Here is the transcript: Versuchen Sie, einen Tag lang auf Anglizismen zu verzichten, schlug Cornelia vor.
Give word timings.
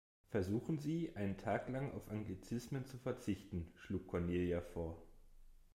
Versuchen 0.31 0.79
Sie, 0.79 1.15
einen 1.15 1.37
Tag 1.37 1.69
lang 1.69 1.93
auf 1.93 2.09
Anglizismen 2.09 2.87
zu 2.87 2.97
verzichten, 2.97 3.71
schlug 3.75 4.07
Cornelia 4.07 4.59
vor. 4.59 4.97